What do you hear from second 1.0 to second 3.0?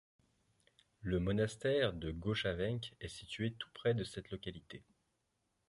Le monastère de Gochavank